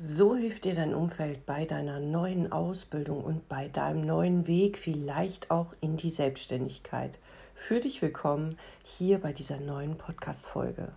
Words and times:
So 0.00 0.36
hilft 0.36 0.64
dir 0.64 0.76
dein 0.76 0.94
Umfeld 0.94 1.44
bei 1.44 1.64
deiner 1.64 1.98
neuen 1.98 2.52
Ausbildung 2.52 3.24
und 3.24 3.48
bei 3.48 3.66
deinem 3.66 4.02
neuen 4.02 4.46
Weg, 4.46 4.78
vielleicht 4.78 5.50
auch 5.50 5.74
in 5.80 5.96
die 5.96 6.10
Selbstständigkeit. 6.10 7.18
Für 7.56 7.80
dich 7.80 8.00
willkommen 8.00 8.56
hier 8.84 9.18
bei 9.18 9.32
dieser 9.32 9.58
neuen 9.58 9.98
Podcast-Folge. 9.98 10.92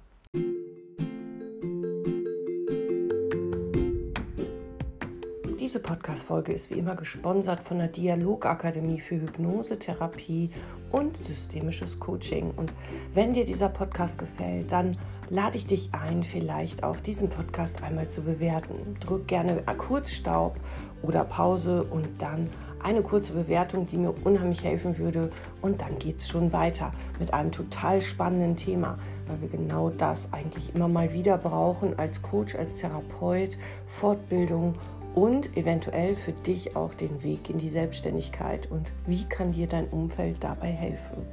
Diese 5.71 5.83
Podcast-Folge 5.83 6.51
ist 6.51 6.69
wie 6.69 6.79
immer 6.79 6.97
gesponsert 6.97 7.63
von 7.63 7.77
der 7.77 7.87
Dialogakademie 7.87 8.99
für 8.99 9.21
Hypnose, 9.21 9.79
Therapie 9.79 10.49
und 10.91 11.23
systemisches 11.23 11.97
Coaching. 11.97 12.51
Und 12.57 12.73
wenn 13.13 13.31
dir 13.31 13.45
dieser 13.45 13.69
Podcast 13.69 14.17
gefällt, 14.17 14.73
dann 14.73 14.97
lade 15.29 15.55
ich 15.55 15.65
dich 15.65 15.91
ein, 15.93 16.23
vielleicht 16.23 16.83
auch 16.83 16.99
diesen 16.99 17.29
Podcast 17.29 17.83
einmal 17.83 18.09
zu 18.09 18.21
bewerten. 18.21 18.95
Drück 18.99 19.29
gerne 19.29 19.63
kurz 19.77 20.11
Staub 20.11 20.59
oder 21.03 21.23
Pause 21.23 21.85
und 21.85 22.21
dann 22.21 22.49
eine 22.83 23.01
kurze 23.01 23.31
Bewertung, 23.31 23.85
die 23.85 23.95
mir 23.95 24.13
unheimlich 24.25 24.65
helfen 24.65 24.97
würde. 24.97 25.31
Und 25.61 25.79
dann 25.79 25.97
geht 25.99 26.17
es 26.17 26.27
schon 26.27 26.51
weiter 26.51 26.91
mit 27.17 27.33
einem 27.33 27.53
total 27.53 28.01
spannenden 28.01 28.57
Thema, 28.57 28.99
weil 29.27 29.39
wir 29.39 29.47
genau 29.47 29.89
das 29.89 30.33
eigentlich 30.33 30.75
immer 30.75 30.89
mal 30.89 31.13
wieder 31.13 31.37
brauchen 31.37 31.97
als 31.97 32.21
Coach, 32.21 32.55
als 32.55 32.75
Therapeut, 32.75 33.57
Fortbildung 33.87 34.75
und 35.15 35.57
eventuell 35.57 36.15
für 36.15 36.31
dich 36.31 36.75
auch 36.75 36.93
den 36.93 37.23
Weg 37.23 37.49
in 37.49 37.57
die 37.57 37.69
Selbstständigkeit 37.69 38.69
und 38.71 38.93
wie 39.05 39.25
kann 39.25 39.51
dir 39.51 39.67
dein 39.67 39.87
Umfeld 39.89 40.43
dabei 40.43 40.67
helfen. 40.67 41.25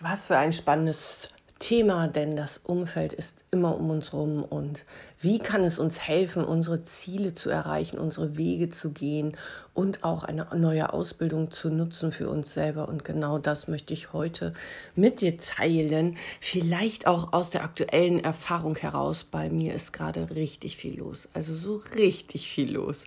Was 0.00 0.26
für 0.26 0.36
ein 0.36 0.52
spannendes 0.52 1.34
Thema, 1.58 2.06
denn 2.06 2.36
das 2.36 2.58
Umfeld 2.58 3.12
ist 3.12 3.44
immer 3.50 3.76
um 3.76 3.90
uns 3.90 4.12
herum 4.12 4.44
und 4.44 4.84
wie 5.20 5.40
kann 5.40 5.64
es 5.64 5.80
uns 5.80 5.98
helfen, 5.98 6.44
unsere 6.44 6.84
Ziele 6.84 7.34
zu 7.34 7.50
erreichen, 7.50 7.98
unsere 7.98 8.36
Wege 8.36 8.70
zu 8.70 8.90
gehen 8.90 9.36
und 9.74 10.04
auch 10.04 10.22
eine 10.24 10.46
neue 10.56 10.92
Ausbildung 10.92 11.50
zu 11.50 11.70
nutzen 11.70 12.12
für 12.12 12.28
uns 12.28 12.52
selber. 12.52 12.88
Und 12.88 13.02
genau 13.04 13.38
das 13.38 13.66
möchte 13.68 13.92
ich 13.92 14.12
heute 14.12 14.52
mit 14.94 15.20
dir 15.20 15.38
teilen. 15.38 16.16
Vielleicht 16.40 17.06
auch 17.06 17.32
aus 17.32 17.50
der 17.50 17.62
aktuellen 17.64 18.22
Erfahrung 18.22 18.76
heraus. 18.76 19.24
Bei 19.24 19.50
mir 19.50 19.74
ist 19.74 19.92
gerade 19.92 20.30
richtig 20.30 20.76
viel 20.76 20.96
los. 20.98 21.28
Also 21.32 21.54
so 21.54 21.82
richtig 21.96 22.48
viel 22.48 22.72
los. 22.72 23.06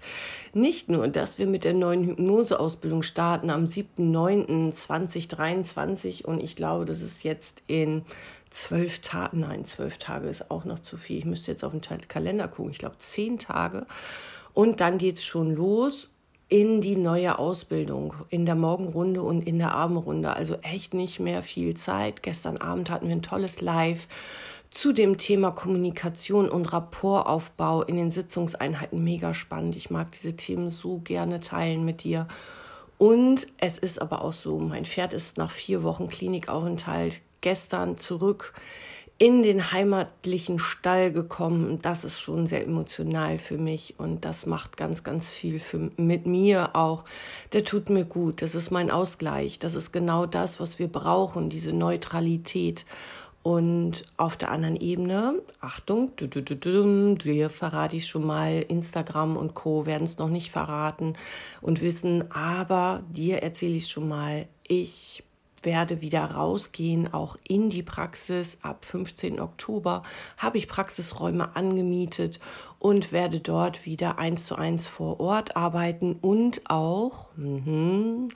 Nicht 0.54 0.90
nur, 0.90 1.08
dass 1.08 1.38
wir 1.38 1.48
mit 1.48 1.64
der 1.64 1.74
neuen 1.74 2.04
Hypnoseausbildung 2.06 3.04
starten 3.04 3.50
am 3.50 3.64
7.9.2023 3.66 6.26
und 6.26 6.42
ich 6.42 6.58
glaube, 6.58 6.84
das 6.86 7.02
ist 7.02 7.24
jetzt 7.24 7.64
in 7.68 8.04
zwölf 8.52 9.00
Tage, 9.00 9.38
nein, 9.38 9.66
zwölf 9.66 9.98
Tage 9.98 10.28
ist 10.28 10.52
auch 10.52 10.66
noch 10.66 10.80
zu 10.80 10.98
viel. 10.98 11.18
Ich 11.18 11.26
müsste 11.26 11.52
jetzt 11.52 11.64
auf 11.64 11.72
den 11.72 11.82
Kalender 12.08 12.48
gucken. 12.48 12.72
Ich 12.72 12.80
glaube, 12.80 12.98
zehn 13.00 13.40
Tage. 13.40 13.88
Und 14.54 14.80
dann 14.80 14.98
geht 14.98 15.16
es 15.16 15.26
schon 15.26 15.56
los 15.56 16.10
in 16.50 16.82
die 16.82 16.98
neue 16.98 17.40
Ausbildung, 17.40 18.14
in 18.30 18.46
der 18.46 18.56
Morgenrunde 18.56 19.22
und 19.22 19.48
in 19.48 19.58
der 19.58 19.74
Abendrunde. 19.74 20.36
Also 20.36 20.56
echt 20.64 20.94
nicht 20.94 21.22
mehr 21.22 21.44
viel 21.44 21.76
Zeit. 21.76 22.24
Gestern 22.24 22.58
Abend 22.58 22.90
hatten 22.90 23.08
wir 23.08 23.16
ein 23.16 23.22
tolles 23.22 23.62
Live 23.62 24.10
zu 24.70 24.92
dem 24.92 25.18
Thema 25.18 25.52
Kommunikation 25.52 26.50
und 26.50 26.74
Rapportaufbau 26.74 27.84
in 27.84 27.96
den 27.96 28.12
Sitzungseinheiten. 28.12 29.02
Mega 29.02 29.34
spannend. 29.34 29.78
Ich 29.78 29.90
mag 29.90 30.12
diese 30.12 30.36
Themen 30.36 30.70
so 30.70 31.00
gerne 31.00 31.40
teilen 31.40 31.86
mit 31.86 32.04
dir. 32.04 32.28
Und 33.02 33.48
es 33.58 33.80
ist 33.80 34.00
aber 34.00 34.24
auch 34.24 34.32
so, 34.32 34.60
mein 34.60 34.86
Pferd 34.86 35.16
ist 35.16 35.40
nach 35.40 35.50
vier 35.50 35.82
Wochen 35.82 36.08
Klinikaufenthalt 36.08 37.22
gestern 37.42 37.98
zurück 37.98 38.54
in 39.18 39.42
den 39.42 39.72
heimatlichen 39.72 40.60
Stall 40.60 41.12
gekommen. 41.12 41.80
Das 41.82 42.04
ist 42.04 42.20
schon 42.20 42.46
sehr 42.46 42.64
emotional 42.64 43.40
für 43.40 43.58
mich 43.58 43.96
und 43.98 44.24
das 44.24 44.46
macht 44.46 44.78
ganz, 44.78 45.04
ganz 45.04 45.32
viel 45.32 45.60
für, 45.60 45.90
mit 45.98 46.28
mir 46.28 46.76
auch. 46.76 47.04
Der 47.54 47.64
tut 47.64 47.90
mir 47.90 48.06
gut. 48.06 48.44
Das 48.44 48.54
ist 48.54 48.70
mein 48.70 48.92
Ausgleich. 48.92 49.58
Das 49.58 49.74
ist 49.74 49.92
genau 49.92 50.28
das, 50.28 50.60
was 50.60 50.78
wir 50.78 50.88
brauchen, 50.88 51.50
diese 51.50 51.74
Neutralität. 51.74 52.86
Und 53.44 54.04
auf 54.18 54.38
der 54.38 54.52
anderen 54.52 54.76
Ebene, 54.76 55.42
Achtung, 55.60 56.12
dir 56.16 57.50
verrate 57.50 57.96
ich 57.96 58.08
schon 58.08 58.26
mal, 58.26 58.64
Instagram 58.68 59.36
und 59.36 59.56
Co. 59.56 59.88
werden 59.88 60.04
es 60.04 60.20
noch 60.20 60.30
nicht 60.30 60.52
verraten 60.52 61.14
und 61.60 61.82
wissen, 61.82 62.32
aber 62.32 63.02
dir 63.10 63.42
erzähle 63.42 63.76
ich 63.76 63.88
schon 63.88 64.08
mal, 64.08 64.48
ich 64.68 65.24
werde 65.64 66.02
wieder 66.02 66.24
rausgehen, 66.26 67.14
auch 67.14 67.36
in 67.48 67.70
die 67.70 67.84
Praxis. 67.84 68.60
Ab 68.62 68.86
15. 68.86 69.40
Oktober 69.40 70.04
habe 70.38 70.58
ich 70.58 70.68
Praxisräume 70.68 71.56
angemietet 71.56 72.40
und 72.82 73.12
werde 73.12 73.40
dort 73.40 73.86
wieder 73.86 74.18
eins 74.18 74.48
zu 74.48 74.56
eins 74.56 74.88
vor 74.88 75.20
Ort 75.20 75.56
arbeiten 75.56 76.18
und 76.20 76.62
auch 76.68 77.30
mh, 77.36 78.30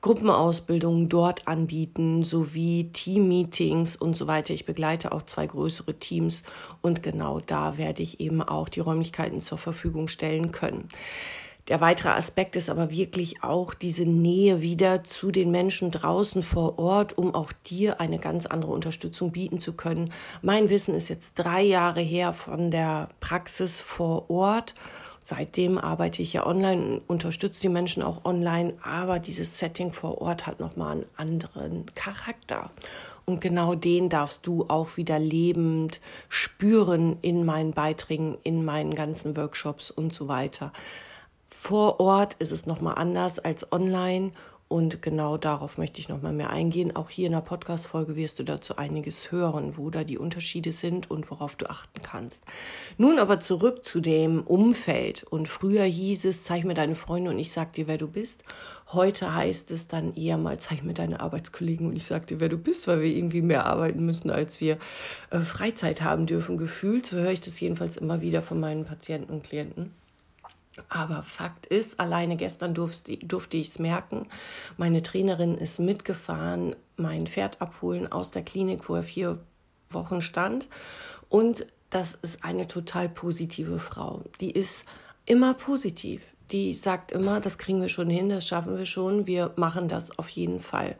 Gruppenausbildungen 0.00 1.08
dort 1.08 1.46
anbieten, 1.46 2.24
sowie 2.24 2.90
Teammeetings 2.92 3.94
und 3.94 4.16
so 4.16 4.26
weiter. 4.26 4.52
Ich 4.52 4.66
begleite 4.66 5.12
auch 5.12 5.22
zwei 5.22 5.46
größere 5.46 5.94
Teams 5.94 6.42
und 6.82 7.04
genau 7.04 7.38
da 7.38 7.76
werde 7.78 8.02
ich 8.02 8.18
eben 8.18 8.42
auch 8.42 8.68
die 8.68 8.80
Räumlichkeiten 8.80 9.40
zur 9.40 9.58
Verfügung 9.58 10.08
stellen 10.08 10.50
können. 10.50 10.88
Der 11.68 11.80
weitere 11.80 12.10
Aspekt 12.10 12.56
ist 12.56 12.68
aber 12.68 12.90
wirklich 12.90 13.42
auch 13.42 13.72
diese 13.72 14.04
Nähe 14.04 14.60
wieder 14.60 15.02
zu 15.02 15.30
den 15.30 15.50
Menschen 15.50 15.90
draußen 15.90 16.42
vor 16.42 16.78
Ort, 16.78 17.16
um 17.16 17.34
auch 17.34 17.52
dir 17.52 18.00
eine 18.00 18.18
ganz 18.18 18.44
andere 18.44 18.72
Unterstützung 18.72 19.32
bieten 19.32 19.58
zu 19.58 19.72
können. 19.72 20.12
Mein 20.42 20.68
Wissen 20.68 20.94
ist 20.94 21.08
jetzt 21.08 21.38
drei 21.38 21.62
Jahre 21.62 22.02
her 22.02 22.34
von 22.34 22.70
der 22.70 23.08
Praxis 23.20 23.80
vor 23.80 24.28
Ort. 24.28 24.74
Seitdem 25.22 25.78
arbeite 25.78 26.20
ich 26.20 26.34
ja 26.34 26.46
online, 26.46 27.00
unterstütze 27.06 27.62
die 27.62 27.70
Menschen 27.70 28.02
auch 28.02 28.26
online, 28.26 28.74
aber 28.82 29.18
dieses 29.18 29.58
Setting 29.58 29.90
vor 29.90 30.20
Ort 30.20 30.46
hat 30.46 30.60
nochmal 30.60 30.92
einen 30.92 31.06
anderen 31.16 31.86
Charakter. 31.94 32.70
Und 33.24 33.40
genau 33.40 33.74
den 33.74 34.10
darfst 34.10 34.46
du 34.46 34.66
auch 34.68 34.98
wieder 34.98 35.18
lebend 35.18 36.02
spüren 36.28 37.16
in 37.22 37.46
meinen 37.46 37.72
Beiträgen, 37.72 38.36
in 38.42 38.66
meinen 38.66 38.94
ganzen 38.94 39.34
Workshops 39.34 39.90
und 39.90 40.12
so 40.12 40.28
weiter. 40.28 40.74
Vor 41.66 41.98
Ort 41.98 42.34
ist 42.40 42.52
es 42.52 42.66
nochmal 42.66 42.96
anders 42.98 43.38
als 43.38 43.72
online 43.72 44.32
und 44.68 45.00
genau 45.00 45.38
darauf 45.38 45.78
möchte 45.78 45.98
ich 45.98 46.10
nochmal 46.10 46.34
mehr 46.34 46.50
eingehen. 46.50 46.94
Auch 46.94 47.08
hier 47.08 47.24
in 47.24 47.32
der 47.32 47.40
Podcast-Folge 47.40 48.16
wirst 48.16 48.38
du 48.38 48.42
dazu 48.42 48.76
einiges 48.76 49.32
hören, 49.32 49.78
wo 49.78 49.88
da 49.88 50.04
die 50.04 50.18
Unterschiede 50.18 50.72
sind 50.72 51.10
und 51.10 51.30
worauf 51.30 51.56
du 51.56 51.70
achten 51.70 52.02
kannst. 52.02 52.44
Nun 52.98 53.18
aber 53.18 53.40
zurück 53.40 53.82
zu 53.82 54.00
dem 54.00 54.42
Umfeld. 54.42 55.22
Und 55.22 55.48
früher 55.48 55.84
hieß 55.84 56.26
es, 56.26 56.44
zeig 56.44 56.64
mir 56.64 56.74
deine 56.74 56.94
Freunde 56.94 57.30
und 57.30 57.38
ich 57.38 57.50
sag 57.50 57.72
dir, 57.72 57.86
wer 57.86 57.96
du 57.96 58.08
bist. 58.08 58.44
Heute 58.92 59.34
heißt 59.34 59.70
es 59.70 59.88
dann 59.88 60.12
eher 60.12 60.36
mal, 60.36 60.60
zeig 60.60 60.84
mir 60.84 60.92
deine 60.92 61.20
Arbeitskollegen 61.20 61.86
und 61.86 61.96
ich 61.96 62.04
sag 62.04 62.26
dir, 62.26 62.40
wer 62.40 62.50
du 62.50 62.58
bist, 62.58 62.86
weil 62.88 63.00
wir 63.00 63.08
irgendwie 63.08 63.40
mehr 63.40 63.64
arbeiten 63.64 64.04
müssen, 64.04 64.30
als 64.30 64.60
wir 64.60 64.76
äh, 65.30 65.38
Freizeit 65.38 66.02
haben 66.02 66.26
dürfen. 66.26 66.58
Gefühlt, 66.58 67.06
so 67.06 67.16
höre 67.16 67.30
ich 67.30 67.40
das 67.40 67.58
jedenfalls 67.58 67.96
immer 67.96 68.20
wieder 68.20 68.42
von 68.42 68.60
meinen 68.60 68.84
Patienten 68.84 69.32
und 69.32 69.44
Klienten. 69.44 69.94
Aber 70.88 71.22
Fakt 71.22 71.66
ist, 71.66 72.00
alleine 72.00 72.36
gestern 72.36 72.74
durfte, 72.74 73.16
durfte 73.18 73.56
ich 73.56 73.68
es 73.68 73.78
merken. 73.78 74.26
Meine 74.76 75.02
Trainerin 75.02 75.56
ist 75.56 75.78
mitgefahren, 75.78 76.74
mein 76.96 77.26
Pferd 77.26 77.60
abholen 77.60 78.10
aus 78.10 78.30
der 78.30 78.42
Klinik, 78.42 78.88
wo 78.88 78.96
er 78.96 79.02
vier 79.02 79.38
Wochen 79.90 80.22
stand. 80.22 80.68
Und 81.28 81.66
das 81.90 82.14
ist 82.14 82.44
eine 82.44 82.66
total 82.66 83.08
positive 83.08 83.78
Frau. 83.78 84.22
Die 84.40 84.50
ist 84.50 84.84
immer 85.26 85.54
positiv. 85.54 86.34
Die 86.50 86.74
sagt 86.74 87.10
immer, 87.12 87.40
das 87.40 87.56
kriegen 87.56 87.80
wir 87.80 87.88
schon 87.88 88.10
hin, 88.10 88.28
das 88.28 88.46
schaffen 88.46 88.76
wir 88.76 88.84
schon, 88.84 89.26
wir 89.26 89.52
machen 89.56 89.88
das 89.88 90.18
auf 90.18 90.28
jeden 90.28 90.60
Fall. 90.60 90.96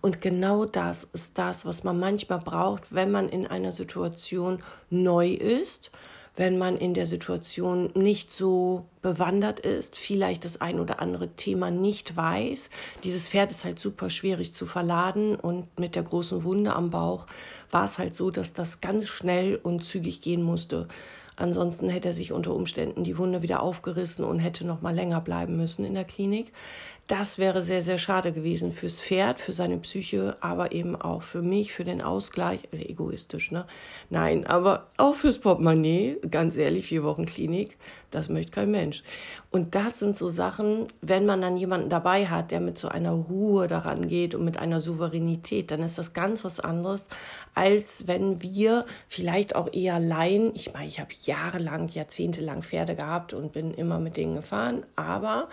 Und 0.00 0.20
genau 0.20 0.64
das 0.64 1.04
ist 1.04 1.38
das, 1.38 1.64
was 1.66 1.84
man 1.84 2.00
manchmal 2.00 2.40
braucht, 2.40 2.92
wenn 2.92 3.12
man 3.12 3.28
in 3.28 3.46
einer 3.46 3.70
Situation 3.70 4.60
neu 4.90 5.28
ist 5.28 5.92
wenn 6.38 6.56
man 6.56 6.76
in 6.76 6.94
der 6.94 7.04
Situation 7.04 7.90
nicht 7.94 8.30
so 8.30 8.86
bewandert 9.02 9.58
ist, 9.58 9.98
vielleicht 9.98 10.44
das 10.44 10.60
ein 10.60 10.78
oder 10.78 11.02
andere 11.02 11.30
Thema 11.34 11.72
nicht 11.72 12.16
weiß. 12.16 12.70
Dieses 13.02 13.28
Pferd 13.28 13.50
ist 13.50 13.64
halt 13.64 13.80
super 13.80 14.08
schwierig 14.08 14.54
zu 14.54 14.64
verladen 14.64 15.34
und 15.34 15.66
mit 15.80 15.96
der 15.96 16.04
großen 16.04 16.44
Wunde 16.44 16.74
am 16.76 16.90
Bauch 16.90 17.26
war 17.72 17.84
es 17.84 17.98
halt 17.98 18.14
so, 18.14 18.30
dass 18.30 18.52
das 18.52 18.80
ganz 18.80 19.08
schnell 19.08 19.56
und 19.56 19.84
zügig 19.84 20.20
gehen 20.20 20.44
musste. 20.44 20.86
Ansonsten 21.34 21.88
hätte 21.88 22.08
er 22.08 22.14
sich 22.14 22.32
unter 22.32 22.54
Umständen 22.54 23.02
die 23.02 23.18
Wunde 23.18 23.42
wieder 23.42 23.62
aufgerissen 23.62 24.24
und 24.24 24.38
hätte 24.38 24.64
noch 24.64 24.80
mal 24.80 24.94
länger 24.94 25.20
bleiben 25.20 25.56
müssen 25.56 25.84
in 25.84 25.94
der 25.94 26.04
Klinik. 26.04 26.52
Das 27.08 27.38
wäre 27.38 27.62
sehr, 27.62 27.82
sehr 27.82 27.96
schade 27.96 28.32
gewesen 28.32 28.70
fürs 28.70 29.00
Pferd, 29.00 29.40
für 29.40 29.54
seine 29.54 29.78
Psyche, 29.78 30.36
aber 30.40 30.72
eben 30.72 30.94
auch 30.94 31.22
für 31.22 31.40
mich, 31.40 31.72
für 31.72 31.82
den 31.82 32.02
Ausgleich. 32.02 32.60
Äh, 32.70 32.90
egoistisch, 32.90 33.50
ne? 33.50 33.66
Nein, 34.10 34.46
aber 34.46 34.86
auch 34.98 35.14
fürs 35.14 35.38
Portemonnaie, 35.38 36.18
ganz 36.30 36.58
ehrlich, 36.58 36.86
vier 36.86 37.02
Wochen 37.04 37.24
Klinik, 37.24 37.78
das 38.10 38.28
möchte 38.28 38.52
kein 38.52 38.70
Mensch. 38.70 39.02
Und 39.50 39.74
das 39.74 39.98
sind 39.98 40.16
so 40.16 40.28
Sachen, 40.28 40.86
wenn 41.00 41.24
man 41.24 41.40
dann 41.40 41.56
jemanden 41.56 41.88
dabei 41.88 42.26
hat, 42.26 42.50
der 42.50 42.60
mit 42.60 42.76
so 42.76 42.88
einer 42.88 43.12
Ruhe 43.12 43.66
daran 43.68 44.06
geht 44.08 44.34
und 44.34 44.44
mit 44.44 44.58
einer 44.58 44.82
Souveränität, 44.82 45.70
dann 45.70 45.82
ist 45.82 45.96
das 45.96 46.12
ganz 46.12 46.44
was 46.44 46.60
anderes, 46.60 47.08
als 47.54 48.06
wenn 48.06 48.42
wir 48.42 48.84
vielleicht 49.08 49.56
auch 49.56 49.72
eher 49.72 49.94
allein, 49.94 50.52
ich 50.54 50.74
meine, 50.74 50.86
ich 50.86 51.00
habe 51.00 51.10
jahrelang, 51.22 51.88
jahrzehntelang 51.88 52.62
Pferde 52.62 52.94
gehabt 52.94 53.32
und 53.32 53.52
bin 53.52 53.72
immer 53.72 53.98
mit 53.98 54.18
denen 54.18 54.34
gefahren, 54.34 54.84
aber 54.94 55.48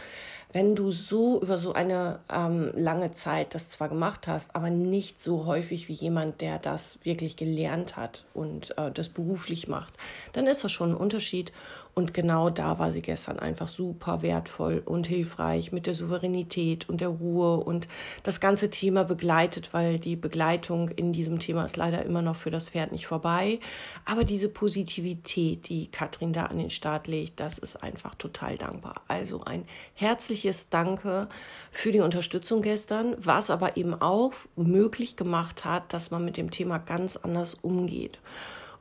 wenn 0.56 0.74
du 0.74 0.94
so 0.94 1.42
über 1.42 1.58
so 1.58 1.74
eine 1.74 2.20
ähm, 2.34 2.72
lange 2.76 3.12
Zeit 3.12 3.54
das 3.54 3.72
zwar 3.72 3.90
gemacht 3.90 4.26
hast, 4.26 4.56
aber 4.56 4.70
nicht 4.70 5.20
so 5.20 5.46
häufig 5.46 5.90
wie 5.90 5.94
jemand, 5.94 6.40
der 6.40 6.60
das 6.60 6.98
wirklich 7.04 7.36
gelernt 7.36 7.98
hat 7.98 8.24
und 8.34 8.78
äh, 8.78 8.90
das 8.90 9.10
beruflich 9.10 9.68
macht, 9.68 9.94
dann 10.32 10.48
ist 10.48 10.64
das 10.64 10.72
schon 10.72 10.92
ein 10.92 10.96
Unterschied. 10.96 11.52
Und 11.98 12.14
genau 12.14 12.50
da 12.50 12.78
war 12.78 12.92
sie 12.92 13.02
gestern 13.02 13.40
einfach 13.40 13.70
super 13.70 14.22
wertvoll 14.22 14.84
und 14.84 15.08
hilfreich 15.08 15.72
mit 15.72 15.88
der 15.88 15.94
Souveränität 15.94 16.90
und 16.90 17.00
der 17.00 17.08
Ruhe 17.08 17.56
und 17.56 17.88
das 18.22 18.42
ganze 18.42 18.70
Thema 18.70 19.06
begleitet, 19.06 19.74
weil 19.74 19.98
die 19.98 20.18
Begleitung 20.18 20.90
in 20.90 21.14
diesem 21.14 21.40
Thema 21.40 21.64
ist 21.64 21.78
leider 21.78 22.04
immer 22.04 22.22
noch 22.22 22.36
für 22.36 22.52
das 22.52 22.72
Pferd 22.72 22.92
nicht 22.92 23.08
vorbei. 23.08 23.60
Aber 24.04 24.26
diese 24.26 24.50
Positivität, 24.50 25.70
die 25.70 25.88
Katrin 25.88 26.34
da 26.34 26.48
an 26.48 26.58
den 26.58 26.70
Start 26.70 27.08
legt, 27.08 27.40
das 27.40 27.58
ist 27.58 27.78
einfach 27.78 28.16
total 28.16 28.58
dankbar. 28.58 28.96
Also 29.08 29.46
ein 29.46 29.64
herzliches 29.94 30.68
Danke 30.68 31.30
für 31.72 31.94
die 31.94 32.02
Unterstützung 32.02 32.62
gestern, 32.62 33.16
was 33.20 33.50
aber 33.50 33.78
eben 33.78 33.94
auch 33.94 34.34
möglich 34.58 35.16
gemacht 35.16 35.64
hat, 35.64 35.94
dass 35.94 36.12
man 36.12 36.26
mit 36.26 36.36
dem 36.36 36.52
Thema 36.52 36.78
ganz 36.78 37.16
anders 37.16 37.54
umgeht. 37.54 38.20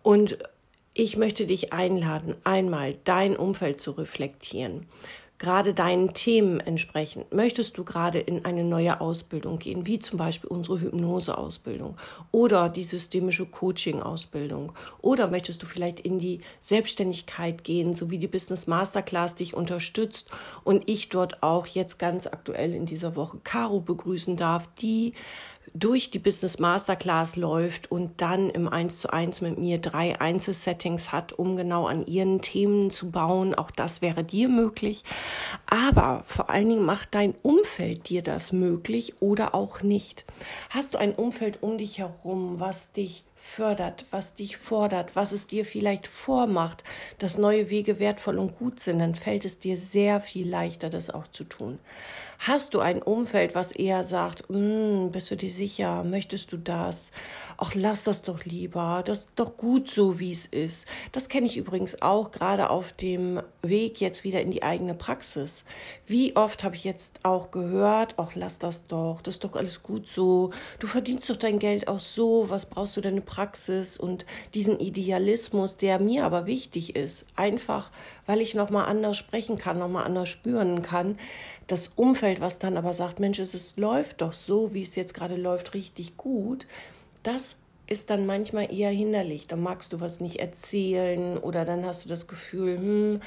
Und 0.03 0.37
ich 0.95 1.17
möchte 1.17 1.45
dich 1.45 1.73
einladen, 1.73 2.37
einmal 2.45 2.95
dein 3.03 3.37
Umfeld 3.37 3.81
zu 3.81 3.91
reflektieren, 3.91 4.87
gerade 5.39 5.75
deinen 5.75 6.15
Themen 6.15 6.61
entsprechend. 6.61 7.33
Möchtest 7.35 7.77
du 7.77 7.85
gerade 7.85 8.21
in 8.21 8.45
eine 8.45 8.63
neue 8.63 9.01
Ausbildung 9.01 9.59
gehen, 9.59 9.87
wie 9.87 9.99
zum 9.99 10.19
Beispiel 10.19 10.49
unsere 10.49 10.81
Hypnoseausbildung 10.81 11.97
oder 12.31 12.69
die 12.69 12.85
systemische 12.85 13.45
Coaching-Ausbildung? 13.45 14.73
Oder 15.03 15.29
möchtest 15.29 15.61
du 15.63 15.67
vielleicht 15.67 15.99
in 15.99 16.21
die 16.21 16.41
Selbstständigkeit 16.61 17.65
gehen, 17.65 17.93
so 17.93 18.13
wie 18.13 18.19
die 18.19 18.29
Business 18.29 18.69
Masterclass 18.69 19.35
dich 19.35 19.55
unterstützt 19.55 20.31
und 20.63 20.89
ich 20.89 21.09
dort 21.09 21.43
auch 21.43 21.67
jetzt 21.67 21.99
ganz 21.99 22.29
aktuell 22.29 22.73
in 22.73 22.87
dieser 22.87 23.17
Woche 23.17 23.39
Caro 23.43 23.81
begrüßen 23.81 24.37
darf, 24.37 24.69
die 24.81 25.15
durch 25.73 26.11
die 26.11 26.19
Business 26.19 26.59
Masterclass 26.59 27.37
läuft 27.37 27.91
und 27.91 28.21
dann 28.21 28.51
im 28.51 28.69
1 28.69 28.99
zu 28.99 29.13
1 29.13 29.41
mit 29.41 29.59
mir 29.59 29.79
drei 29.79 30.21
Einzelsettings 30.21 31.13
hat, 31.13 31.33
um 31.33 31.57
genau 31.57 31.87
an 31.87 32.05
ihren 32.07 32.43
Themen 32.43 32.91
zu 32.91 33.11
bauen. 33.11 33.55
Auch 33.55 33.71
das 33.71 34.03
wäre 34.03 34.25
dir 34.25 34.49
möglich. 34.49 35.05
Aber 35.67 36.23
vor 36.27 36.51
allen 36.51 36.69
Dingen 36.69 36.85
macht 36.85 37.15
dein 37.15 37.35
Umfeld 37.43 38.09
dir 38.09 38.23
das 38.23 38.53
möglich 38.53 39.15
oder 39.21 39.55
auch 39.55 39.83
nicht. 39.83 40.25
Hast 40.71 40.95
du 40.95 40.99
ein 40.99 41.15
Umfeld 41.15 41.63
um 41.63 41.79
dich 41.79 41.99
herum, 41.99 42.61
was 42.61 42.93
dich 42.93 43.25
fördert, 43.37 44.07
was 44.11 44.35
dich 44.35 44.57
fordert, 44.57 45.17
was 45.17 45.33
es 45.33 45.47
dir 45.47 45.65
vielleicht 45.65 46.07
vormacht, 46.07 46.85
dass 47.19 47.37
neue 47.37 47.69
Wege 47.69 47.99
wertvoll 47.99 48.39
und 48.39 48.59
gut 48.59 48.81
sind, 48.81 49.01
dann 49.01 49.15
fällt 49.15 49.45
es 49.45 49.59
dir 49.59 49.77
sehr 49.77 50.21
viel 50.21 50.49
leichter, 50.49 50.89
das 50.89 51.11
auch 51.11 51.27
zu 51.29 51.45
tun. 51.45 51.79
Hast 52.39 52.75
du 52.75 52.81
ein 52.81 53.03
Umfeld, 53.03 53.55
was 53.55 53.73
eher 53.73 54.05
sagt, 54.05 54.51
mm, 54.51 55.09
bist 55.11 55.31
du 55.31 55.37
dir 55.37 55.51
sicher, 55.51 56.05
möchtest 56.05 56.53
du 56.53 56.59
das? 56.59 57.11
Ach, 57.57 57.75
lass 57.75 58.05
das 58.05 58.23
doch 58.23 58.45
lieber, 58.45 59.03
das 59.05 59.21
ist 59.21 59.29
doch 59.37 59.57
gut 59.57 59.89
so, 59.89 60.19
wie 60.19 60.33
es 60.33 60.47
ist. 60.47 60.87
Das 61.13 61.29
kenne 61.29 61.47
ich 61.47 61.57
übrigens 61.57 62.03
auch 62.03 62.33
gerade 62.33 62.71
auf 62.71 62.93
dem 62.93 63.41
Weg 63.63 64.01
jetzt 64.01 64.25
wieder 64.25 64.41
in 64.43 64.51
die 64.51 64.63
eigene 64.63 64.95
Praxis. 64.95 65.65
Wie 66.07 66.37
oft 66.37 66.65
habe 66.65 66.77
ich 66.77 66.85
jetzt 66.85 67.21
auch 67.25 67.51
gehört, 67.51 68.15
ach, 68.19 68.33
lass 68.35 68.59
das 68.59 68.87
doch, 68.87 69.23
das 69.23 69.37
ist 69.37 69.45
doch 69.45 69.55
alles 69.55 69.83
gut 69.83 70.09
so. 70.09 70.51
Du 70.81 70.87
verdienst 70.87 71.31
doch 71.31 71.37
dein 71.37 71.59
Geld 71.59 71.89
auch 71.89 72.01
so, 72.01 72.51
was 72.51 72.67
brauchst 72.67 72.97
du 72.97 73.01
deine 73.01 73.23
Praxis 73.25 73.97
und 73.97 74.25
diesen 74.55 74.79
Idealismus, 74.79 75.77
der 75.77 75.99
mir 75.99 76.25
aber 76.25 76.47
wichtig 76.47 76.97
ist, 76.97 77.27
einfach 77.37 77.91
weil 78.27 78.41
ich 78.41 78.55
nochmal 78.55 78.87
anders 78.87 79.17
sprechen 79.17 79.59
kann, 79.59 79.79
nochmal 79.79 80.05
anders 80.05 80.29
spüren 80.29 80.83
kann. 80.83 81.19
Das 81.67 81.89
Umfeld, 81.97 82.41
was 82.41 82.59
dann 82.59 82.77
aber 82.77 82.95
sagt, 82.95 83.21
Mensch, 83.21 83.39
es 83.39 83.77
läuft 83.77 84.21
doch 84.21 84.33
so, 84.33 84.75
wie 84.75 84.83
es 84.83 84.97
jetzt 84.97 85.15
gerade 85.15 85.37
läuft, 85.37 85.75
richtig 85.75 86.17
gut, 86.17 86.67
das 87.23 87.57
ist 87.87 88.11
dann 88.11 88.27
manchmal 88.27 88.73
eher 88.73 88.91
hinderlich. 88.91 89.47
Dann 89.47 89.63
magst 89.63 89.93
du 89.93 90.01
was 90.01 90.21
nicht 90.21 90.41
erzählen 90.41 91.39
oder 91.39 91.65
dann 91.65 91.85
hast 91.85 92.05
du 92.05 92.09
das 92.09 92.27
Gefühl, 92.27 92.79
hm, 92.79 93.21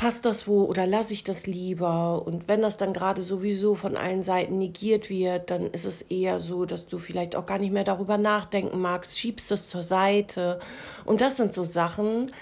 passt 0.00 0.24
das 0.24 0.48
wo 0.48 0.64
oder 0.64 0.86
lasse 0.86 1.12
ich 1.12 1.24
das 1.24 1.46
lieber? 1.46 2.26
Und 2.26 2.48
wenn 2.48 2.62
das 2.62 2.78
dann 2.78 2.94
gerade 2.94 3.20
sowieso 3.20 3.74
von 3.74 3.98
allen 3.98 4.22
Seiten 4.22 4.56
negiert 4.56 5.10
wird, 5.10 5.50
dann 5.50 5.66
ist 5.66 5.84
es 5.84 6.00
eher 6.00 6.40
so, 6.40 6.64
dass 6.64 6.86
du 6.86 6.96
vielleicht 6.96 7.36
auch 7.36 7.44
gar 7.44 7.58
nicht 7.58 7.70
mehr 7.70 7.84
darüber 7.84 8.16
nachdenken 8.16 8.80
magst, 8.80 9.18
schiebst 9.18 9.52
es 9.52 9.68
zur 9.68 9.82
Seite. 9.82 10.58
Und 11.04 11.20
das 11.20 11.36
sind 11.36 11.52
so 11.52 11.64
Sachen, 11.64 12.32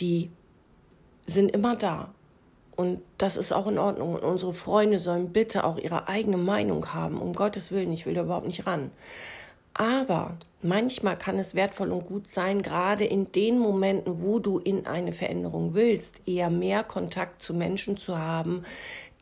die 0.00 0.28
sind 1.24 1.52
immer 1.52 1.76
da. 1.76 2.12
Und 2.74 3.00
das 3.16 3.36
ist 3.36 3.52
auch 3.52 3.68
in 3.68 3.78
Ordnung. 3.78 4.16
Und 4.16 4.24
unsere 4.24 4.52
Freunde 4.52 4.98
sollen 4.98 5.32
bitte 5.32 5.62
auch 5.62 5.78
ihre 5.78 6.08
eigene 6.08 6.36
Meinung 6.36 6.94
haben. 6.94 7.22
Um 7.22 7.32
Gottes 7.32 7.70
Willen, 7.70 7.92
ich 7.92 8.06
will 8.06 8.14
da 8.14 8.22
überhaupt 8.22 8.48
nicht 8.48 8.66
ran. 8.66 8.90
Aber 9.74 10.38
manchmal 10.62 11.18
kann 11.18 11.38
es 11.38 11.54
wertvoll 11.54 11.90
und 11.90 12.06
gut 12.06 12.28
sein, 12.28 12.62
gerade 12.62 13.04
in 13.04 13.32
den 13.32 13.58
Momenten, 13.58 14.22
wo 14.22 14.38
du 14.38 14.58
in 14.58 14.86
eine 14.86 15.12
Veränderung 15.12 15.74
willst, 15.74 16.20
eher 16.26 16.48
mehr 16.48 16.84
Kontakt 16.84 17.42
zu 17.42 17.54
Menschen 17.54 17.96
zu 17.96 18.16
haben, 18.16 18.64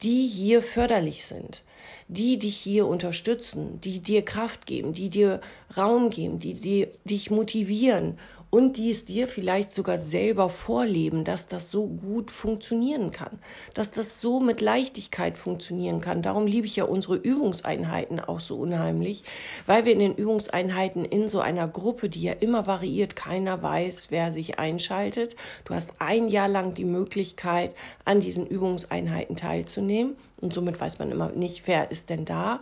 die 0.03 0.27
hier 0.27 0.63
förderlich 0.63 1.25
sind, 1.25 1.63
die 2.09 2.39
dich 2.39 2.57
hier 2.57 2.87
unterstützen, 2.87 3.81
die 3.81 4.01
dir 4.01 4.25
Kraft 4.25 4.67
geben, 4.67 4.93
die 4.93 5.09
dir 5.09 5.41
Raum 5.77 6.11
geben, 6.11 6.39
die, 6.39 6.55
die 6.55 6.89
dich 7.05 7.31
motivieren 7.31 8.19
und 8.55 8.77
die 8.77 8.91
es 8.91 9.07
dir 9.07 9.27
vielleicht 9.29 9.73
sogar 9.73 9.97
selber 9.97 10.51
vorleben, 10.51 11.25
dass 11.25 11.49
das 11.49 11.71
so 11.71 11.87
gut 11.87 12.31
funktionieren 12.31 13.11
kann, 13.11 13.39
dass 13.73 13.93
das 13.93 14.21
so 14.21 14.41
mit 14.41 14.61
Leichtigkeit 14.61 15.39
funktionieren 15.39 16.03
kann. 16.03 16.21
Darum 16.21 16.47
liebe 16.47 16.67
ich 16.67 16.77
ja 16.77 16.85
unsere 16.85 17.17
Übungseinheiten 17.17 18.21
auch 18.21 18.41
so 18.41 18.57
unheimlich, 18.57 19.25
weil 19.65 19.87
wir 19.87 19.95
in 19.95 20.01
den 20.01 20.15
Übungseinheiten 20.15 21.07
in 21.07 21.29
so 21.29 21.41
einer 21.41 21.67
Gruppe, 21.67 22.11
die 22.11 22.21
ja 22.21 22.35
immer 22.35 22.67
variiert, 22.67 23.17
keiner 23.17 23.63
weiß, 23.63 24.09
wer 24.11 24.31
sich 24.31 24.59
einschaltet. 24.59 25.35
Du 25.65 25.75
hast 25.75 25.95
ein 25.99 26.29
Jahr 26.29 26.49
lang 26.49 26.75
die 26.75 26.85
Möglichkeit, 26.85 27.75
an 28.05 28.21
diesen 28.21 28.47
Übungseinheiten 28.47 29.35
teilzunehmen. 29.35 30.15
Und 30.43 30.53
somit 30.53 30.81
weiß 30.81 30.99
man 30.99 31.13
immer 31.13 31.29
nicht, 31.31 31.69
wer 31.69 31.93
ist 31.93 32.11
denn 32.11 32.25
da. 32.25 32.61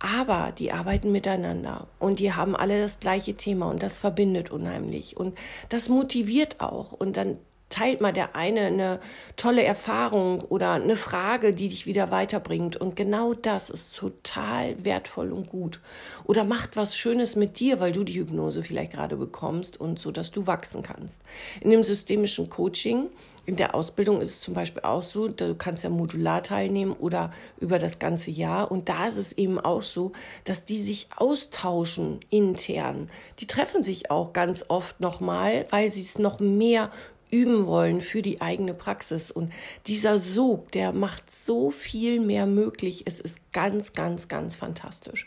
Aber 0.00 0.52
die 0.58 0.72
arbeiten 0.72 1.12
miteinander 1.12 1.86
und 2.00 2.18
die 2.18 2.32
haben 2.32 2.56
alle 2.56 2.80
das 2.80 2.98
gleiche 2.98 3.34
Thema 3.34 3.70
und 3.70 3.84
das 3.84 4.00
verbindet 4.00 4.50
unheimlich 4.50 5.16
und 5.16 5.29
das 5.68 5.88
motiviert 5.88 6.60
auch. 6.60 6.92
Und 6.92 7.16
dann 7.16 7.38
teilt 7.70 8.00
mal 8.00 8.12
der 8.12 8.36
eine 8.36 8.66
eine 8.66 9.00
tolle 9.36 9.64
Erfahrung 9.64 10.42
oder 10.42 10.72
eine 10.72 10.96
Frage, 10.96 11.54
die 11.54 11.68
dich 11.68 11.86
wieder 11.86 12.10
weiterbringt. 12.10 12.76
Und 12.76 12.96
genau 12.96 13.32
das 13.32 13.70
ist 13.70 13.96
total 13.96 14.84
wertvoll 14.84 15.32
und 15.32 15.48
gut. 15.48 15.80
Oder 16.24 16.44
macht 16.44 16.76
was 16.76 16.96
Schönes 16.96 17.36
mit 17.36 17.58
dir, 17.58 17.80
weil 17.80 17.92
du 17.92 18.04
die 18.04 18.14
Hypnose 18.14 18.62
vielleicht 18.62 18.92
gerade 18.92 19.16
bekommst 19.16 19.80
und 19.80 19.98
so, 19.98 20.10
dass 20.10 20.30
du 20.30 20.46
wachsen 20.46 20.82
kannst. 20.82 21.22
In 21.60 21.70
dem 21.70 21.82
systemischen 21.82 22.50
Coaching 22.50 23.08
in 23.46 23.56
der 23.56 23.74
Ausbildung 23.74 24.20
ist 24.20 24.30
es 24.30 24.40
zum 24.42 24.54
Beispiel 24.54 24.82
auch 24.82 25.02
so, 25.02 25.26
du 25.28 25.54
kannst 25.54 25.82
ja 25.82 25.90
modular 25.90 26.42
teilnehmen 26.42 26.92
oder 26.92 27.32
über 27.58 27.78
das 27.78 27.98
ganze 27.98 28.30
Jahr. 28.30 28.70
Und 28.70 28.88
da 28.88 29.06
ist 29.06 29.16
es 29.16 29.32
eben 29.32 29.58
auch 29.58 29.82
so, 29.82 30.12
dass 30.44 30.64
die 30.64 30.78
sich 30.78 31.08
austauschen 31.16 32.20
intern. 32.30 33.10
Die 33.38 33.46
treffen 33.46 33.82
sich 33.82 34.10
auch 34.10 34.32
ganz 34.32 34.64
oft 34.68 35.00
nochmal, 35.00 35.64
weil 35.70 35.90
sie 35.90 36.02
es 36.02 36.18
noch 36.18 36.38
mehr 36.38 36.90
üben 37.30 37.66
wollen 37.66 38.00
für 38.00 38.22
die 38.22 38.40
eigene 38.40 38.74
Praxis. 38.74 39.30
Und 39.30 39.52
dieser 39.86 40.18
Sog, 40.18 40.72
der 40.72 40.92
macht 40.92 41.30
so 41.30 41.70
viel 41.70 42.20
mehr 42.20 42.46
möglich. 42.46 43.02
Es 43.06 43.20
ist 43.20 43.52
ganz, 43.52 43.92
ganz, 43.92 44.28
ganz 44.28 44.56
fantastisch. 44.56 45.26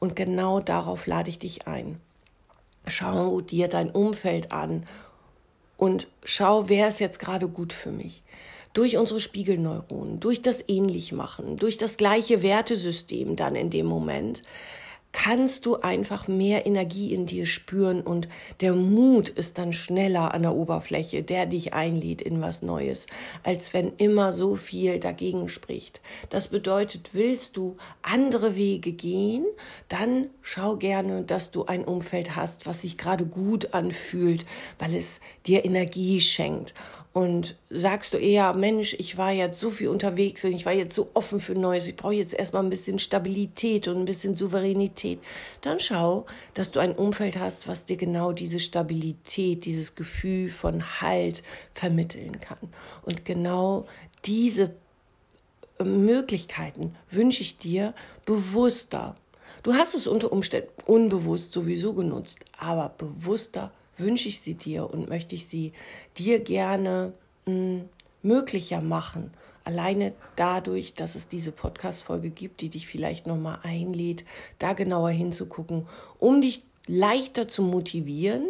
Und 0.00 0.16
genau 0.16 0.60
darauf 0.60 1.06
lade 1.06 1.30
ich 1.30 1.38
dich 1.38 1.66
ein. 1.66 2.00
Schau 2.86 3.40
dir 3.40 3.68
dein 3.68 3.90
Umfeld 3.90 4.52
an 4.52 4.86
und 5.76 6.08
schau, 6.24 6.68
wer 6.68 6.88
ist 6.88 7.00
jetzt 7.00 7.18
gerade 7.18 7.48
gut 7.48 7.72
für 7.72 7.90
mich. 7.90 8.22
Durch 8.72 8.96
unsere 8.96 9.20
Spiegelneuronen, 9.20 10.20
durch 10.20 10.42
das 10.42 10.68
Ähnlichmachen, 10.68 11.56
durch 11.56 11.78
das 11.78 11.96
gleiche 11.96 12.42
Wertesystem 12.42 13.36
dann 13.36 13.54
in 13.54 13.70
dem 13.70 13.86
Moment 13.86 14.42
kannst 15.14 15.64
du 15.64 15.76
einfach 15.76 16.26
mehr 16.26 16.66
Energie 16.66 17.14
in 17.14 17.24
dir 17.24 17.46
spüren 17.46 18.00
und 18.00 18.28
der 18.60 18.74
Mut 18.74 19.28
ist 19.28 19.58
dann 19.58 19.72
schneller 19.72 20.34
an 20.34 20.42
der 20.42 20.54
Oberfläche, 20.54 21.22
der 21.22 21.46
dich 21.46 21.72
einlädt 21.72 22.20
in 22.20 22.42
was 22.42 22.62
Neues, 22.62 23.06
als 23.44 23.72
wenn 23.72 23.92
immer 23.96 24.32
so 24.32 24.56
viel 24.56 24.98
dagegen 24.98 25.48
spricht. 25.48 26.00
Das 26.30 26.48
bedeutet, 26.48 27.10
willst 27.12 27.56
du 27.56 27.76
andere 28.02 28.56
Wege 28.56 28.92
gehen, 28.92 29.46
dann 29.88 30.30
schau 30.42 30.76
gerne, 30.76 31.22
dass 31.22 31.52
du 31.52 31.64
ein 31.64 31.84
Umfeld 31.84 32.34
hast, 32.34 32.66
was 32.66 32.82
sich 32.82 32.98
gerade 32.98 33.24
gut 33.24 33.72
anfühlt, 33.72 34.44
weil 34.80 34.96
es 34.96 35.20
dir 35.46 35.64
Energie 35.64 36.20
schenkt. 36.20 36.74
Und 37.14 37.54
sagst 37.70 38.12
du 38.12 38.18
eher, 38.18 38.54
Mensch, 38.54 38.96
ich 38.98 39.16
war 39.16 39.30
jetzt 39.30 39.60
so 39.60 39.70
viel 39.70 39.86
unterwegs 39.86 40.44
und 40.44 40.50
ich 40.50 40.66
war 40.66 40.72
jetzt 40.72 40.96
so 40.96 41.10
offen 41.14 41.38
für 41.38 41.54
Neues, 41.54 41.86
ich 41.86 41.94
brauche 41.94 42.14
jetzt 42.14 42.34
erstmal 42.34 42.64
ein 42.64 42.70
bisschen 42.70 42.98
Stabilität 42.98 43.86
und 43.86 43.98
ein 43.98 44.04
bisschen 44.04 44.34
Souveränität, 44.34 45.20
dann 45.60 45.78
schau, 45.78 46.26
dass 46.54 46.72
du 46.72 46.80
ein 46.80 46.90
Umfeld 46.90 47.38
hast, 47.38 47.68
was 47.68 47.84
dir 47.84 47.96
genau 47.96 48.32
diese 48.32 48.58
Stabilität, 48.58 49.64
dieses 49.64 49.94
Gefühl 49.94 50.50
von 50.50 51.00
Halt 51.00 51.44
vermitteln 51.72 52.40
kann. 52.40 52.58
Und 53.04 53.24
genau 53.24 53.86
diese 54.24 54.74
äh, 55.78 55.84
Möglichkeiten 55.84 56.96
wünsche 57.08 57.42
ich 57.42 57.58
dir 57.58 57.94
bewusster. 58.26 59.14
Du 59.62 59.74
hast 59.74 59.94
es 59.94 60.08
unter 60.08 60.32
Umständen 60.32 60.68
unbewusst 60.84 61.52
sowieso 61.52 61.92
genutzt, 61.92 62.40
aber 62.58 62.88
bewusster 62.98 63.70
wünsche 63.96 64.28
ich 64.28 64.40
sie 64.40 64.54
dir 64.54 64.90
und 64.90 65.08
möchte 65.08 65.34
ich 65.34 65.46
sie 65.46 65.72
dir 66.16 66.40
gerne 66.40 67.12
mh, 67.46 67.52
hm, 67.52 67.88
möglicher 68.22 68.80
machen. 68.80 69.30
Alleine 69.64 70.14
dadurch, 70.36 70.94
dass 70.94 71.14
es 71.14 71.28
diese 71.28 71.52
Podcast-Folge 71.52 72.30
gibt, 72.30 72.60
die 72.60 72.68
dich 72.68 72.86
vielleicht 72.86 73.26
nochmal 73.26 73.60
einlädt, 73.62 74.24
da 74.58 74.72
genauer 74.72 75.10
hinzugucken, 75.10 75.86
um 76.18 76.42
dich 76.42 76.64
leichter 76.86 77.48
zu 77.48 77.62
motivieren 77.62 78.46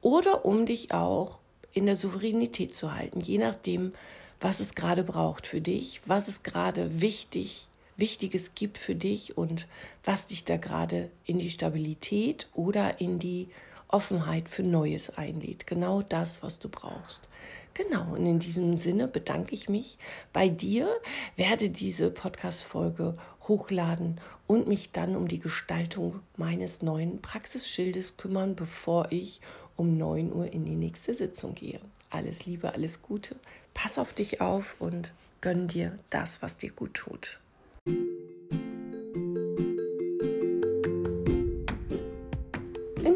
oder 0.00 0.44
um 0.44 0.66
dich 0.66 0.92
auch 0.92 1.40
in 1.72 1.86
der 1.86 1.96
Souveränität 1.96 2.74
zu 2.74 2.94
halten, 2.94 3.20
je 3.20 3.38
nachdem, 3.38 3.92
was 4.40 4.60
es 4.60 4.74
gerade 4.74 5.04
braucht 5.04 5.46
für 5.46 5.60
dich, 5.60 6.00
was 6.06 6.26
es 6.26 6.42
gerade 6.42 7.00
wichtig, 7.00 7.68
Wichtiges 7.96 8.54
gibt 8.54 8.76
für 8.76 8.94
dich 8.94 9.38
und 9.38 9.66
was 10.04 10.26
dich 10.26 10.44
da 10.44 10.56
gerade 10.56 11.10
in 11.24 11.38
die 11.38 11.50
Stabilität 11.50 12.48
oder 12.52 13.00
in 13.00 13.18
die 13.18 13.48
Offenheit 13.88 14.48
für 14.48 14.62
Neues 14.62 15.16
einlädt. 15.16 15.66
Genau 15.66 16.02
das, 16.02 16.42
was 16.42 16.58
du 16.58 16.68
brauchst. 16.68 17.28
Genau, 17.74 18.14
und 18.14 18.24
in 18.24 18.38
diesem 18.38 18.78
Sinne 18.78 19.06
bedanke 19.06 19.54
ich 19.54 19.68
mich 19.68 19.98
bei 20.32 20.48
dir, 20.48 20.88
werde 21.36 21.68
diese 21.68 22.10
Podcast-Folge 22.10 23.18
hochladen 23.48 24.18
und 24.46 24.66
mich 24.66 24.92
dann 24.92 25.14
um 25.14 25.28
die 25.28 25.40
Gestaltung 25.40 26.20
meines 26.38 26.80
neuen 26.80 27.20
Praxisschildes 27.20 28.16
kümmern, 28.16 28.54
bevor 28.56 29.12
ich 29.12 29.42
um 29.76 29.98
9 29.98 30.32
Uhr 30.32 30.50
in 30.50 30.64
die 30.64 30.74
nächste 30.74 31.12
Sitzung 31.14 31.54
gehe. 31.54 31.80
Alles 32.08 32.46
Liebe, 32.46 32.72
alles 32.72 33.02
Gute, 33.02 33.36
pass 33.74 33.98
auf 33.98 34.14
dich 34.14 34.40
auf 34.40 34.76
und 34.78 35.12
gönn 35.42 35.68
dir 35.68 35.98
das, 36.08 36.40
was 36.40 36.56
dir 36.56 36.70
gut 36.70 36.94
tut. 36.94 37.40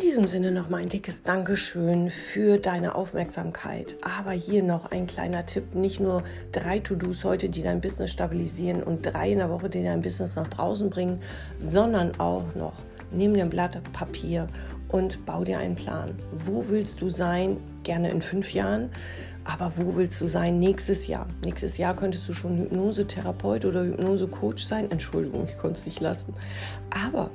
Diesem 0.00 0.26
Sinne 0.26 0.50
nochmal 0.50 0.80
ein 0.82 0.88
dickes 0.88 1.22
Dankeschön 1.22 2.10
für 2.10 2.58
deine 2.58 2.94
Aufmerksamkeit. 2.94 3.96
Aber 4.02 4.32
hier 4.32 4.62
noch 4.62 4.90
ein 4.90 5.06
kleiner 5.06 5.46
Tipp: 5.46 5.74
nicht 5.74 6.00
nur 6.00 6.22
drei 6.52 6.78
To-Dos 6.78 7.24
heute, 7.24 7.48
die 7.48 7.62
dein 7.62 7.80
Business 7.80 8.10
stabilisieren 8.10 8.82
und 8.82 9.02
drei 9.02 9.32
in 9.32 9.38
der 9.38 9.50
Woche, 9.50 9.68
die 9.68 9.82
dein 9.82 10.02
Business 10.02 10.36
nach 10.36 10.48
draußen 10.48 10.90
bringen, 10.90 11.20
sondern 11.56 12.18
auch 12.18 12.54
noch 12.54 12.74
nimm 13.12 13.34
dir 13.34 13.44
ein 13.44 13.50
Blatt 13.50 13.80
Papier 13.92 14.48
und 14.88 15.24
bau 15.26 15.44
dir 15.44 15.58
einen 15.58 15.76
Plan. 15.76 16.14
Wo 16.32 16.68
willst 16.68 17.00
du 17.00 17.08
sein? 17.08 17.58
Gerne 17.82 18.10
in 18.10 18.22
fünf 18.22 18.52
Jahren. 18.52 18.90
Aber 19.44 19.72
wo 19.76 19.96
willst 19.96 20.20
du 20.20 20.26
sein 20.26 20.58
nächstes 20.58 21.06
Jahr? 21.06 21.26
Nächstes 21.42 21.78
Jahr 21.78 21.96
könntest 21.96 22.28
du 22.28 22.34
schon 22.34 22.58
Hypnosetherapeut 22.58 23.64
oder 23.64 23.84
Hypnosecoach 23.84 24.58
sein. 24.58 24.90
Entschuldigung, 24.90 25.44
ich 25.48 25.56
konnte 25.56 25.78
es 25.78 25.86
nicht 25.86 26.00
lassen. 26.00 26.34
Aber 26.90 27.30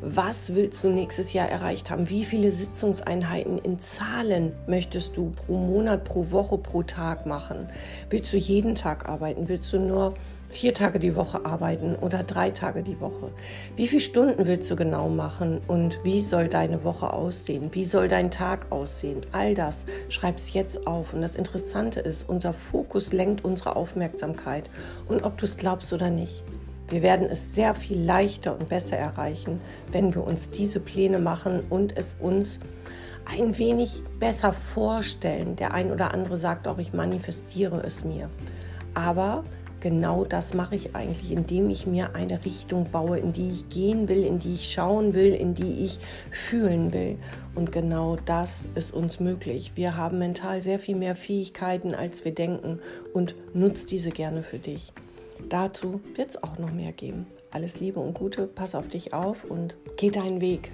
was 0.00 0.54
willst 0.54 0.82
du 0.82 0.88
nächstes 0.88 1.32
Jahr 1.34 1.48
erreicht 1.48 1.90
haben? 1.90 2.08
Wie 2.08 2.24
viele 2.24 2.50
Sitzungseinheiten 2.50 3.58
in 3.58 3.78
Zahlen 3.78 4.52
möchtest 4.66 5.16
du 5.16 5.30
pro 5.30 5.58
Monat, 5.58 6.04
pro 6.04 6.30
Woche, 6.30 6.56
pro 6.56 6.82
Tag 6.82 7.26
machen? 7.26 7.68
Willst 8.08 8.32
du 8.32 8.38
jeden 8.38 8.74
Tag 8.74 9.08
arbeiten? 9.08 9.48
Willst 9.48 9.72
du 9.72 9.78
nur 9.78 10.14
vier 10.50 10.74
Tage 10.74 10.98
die 10.98 11.16
Woche 11.16 11.44
arbeiten 11.46 11.96
oder 11.96 12.22
drei 12.22 12.50
Tage 12.50 12.82
die 12.82 13.00
Woche? 13.00 13.32
Wie 13.76 13.86
viele 13.86 14.00
Stunden 14.00 14.46
willst 14.46 14.70
du 14.70 14.76
genau 14.76 15.08
machen 15.08 15.60
und 15.66 16.00
wie 16.04 16.20
soll 16.20 16.48
deine 16.48 16.84
Woche 16.84 17.12
aussehen? 17.12 17.70
Wie 17.72 17.84
soll 17.84 18.08
dein 18.08 18.30
Tag 18.30 18.70
aussehen? 18.70 19.20
All 19.32 19.54
das 19.54 19.86
schreib's 20.08 20.52
jetzt 20.52 20.86
auf. 20.86 21.14
Und 21.14 21.22
das 21.22 21.36
Interessante 21.36 22.00
ist, 22.00 22.28
unser 22.28 22.52
Fokus 22.52 23.12
lenkt 23.12 23.44
unsere 23.44 23.76
Aufmerksamkeit. 23.76 24.68
Und 25.08 25.24
ob 25.24 25.38
du 25.38 25.46
es 25.46 25.56
glaubst 25.56 25.92
oder 25.92 26.10
nicht, 26.10 26.42
wir 26.88 27.02
werden 27.02 27.28
es 27.30 27.54
sehr 27.54 27.74
viel 27.74 28.02
leichter 28.02 28.58
und 28.58 28.68
besser 28.68 28.96
erreichen, 28.96 29.60
wenn 29.92 30.12
wir 30.14 30.24
uns 30.26 30.50
diese 30.50 30.80
Pläne 30.80 31.20
machen 31.20 31.62
und 31.70 31.96
es 31.96 32.16
uns 32.18 32.58
ein 33.24 33.56
wenig 33.58 34.02
besser 34.18 34.52
vorstellen. 34.52 35.54
Der 35.54 35.72
ein 35.72 35.92
oder 35.92 36.12
andere 36.12 36.36
sagt 36.36 36.66
auch, 36.66 36.78
ich 36.78 36.92
manifestiere 36.92 37.80
es 37.86 38.04
mir. 38.04 38.28
Aber 38.94 39.44
genau 39.80 40.24
das 40.24 40.54
mache 40.54 40.74
ich 40.74 40.94
eigentlich, 40.94 41.32
indem 41.32 41.70
ich 41.70 41.86
mir 41.86 42.14
eine 42.14 42.44
Richtung 42.44 42.90
baue, 42.90 43.18
in 43.18 43.32
die 43.32 43.50
ich 43.50 43.68
gehen 43.68 44.08
will, 44.08 44.24
in 44.24 44.38
die 44.38 44.54
ich 44.54 44.70
schauen 44.70 45.14
will, 45.14 45.32
in 45.34 45.54
die 45.54 45.84
ich 45.84 45.98
fühlen 46.30 46.92
will. 46.92 47.18
Und 47.54 47.72
genau 47.72 48.16
das 48.26 48.66
ist 48.74 48.92
uns 48.94 49.20
möglich. 49.20 49.72
Wir 49.74 49.96
haben 49.96 50.18
mental 50.18 50.62
sehr 50.62 50.78
viel 50.78 50.96
mehr 50.96 51.14
Fähigkeiten, 51.14 51.94
als 51.94 52.24
wir 52.24 52.34
denken 52.34 52.78
und 53.12 53.36
nutzt 53.54 53.90
diese 53.90 54.10
gerne 54.10 54.42
für 54.42 54.58
dich. 54.58 54.92
Dazu 55.48 56.00
wird 56.14 56.30
es 56.30 56.42
auch 56.42 56.58
noch 56.58 56.72
mehr 56.72 56.92
geben. 56.92 57.26
Alles 57.50 57.80
Liebe 57.80 57.98
und 58.00 58.14
Gute, 58.14 58.46
pass 58.46 58.74
auf 58.74 58.88
dich 58.88 59.12
auf 59.12 59.44
und 59.44 59.76
geh 59.96 60.10
deinen 60.10 60.40
Weg. 60.40 60.70